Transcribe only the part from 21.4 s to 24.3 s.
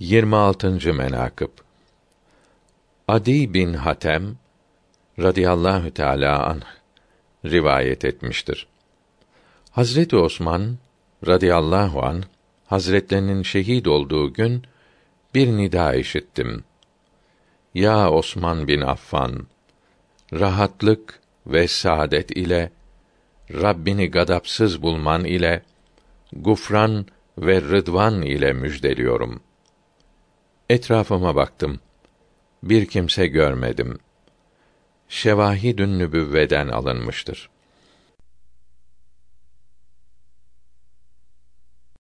ve saadet ile Rabbini